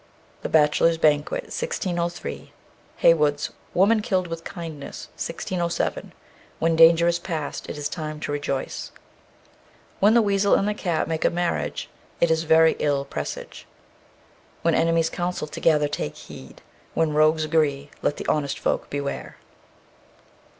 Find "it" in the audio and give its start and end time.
7.69-7.77, 12.19-12.31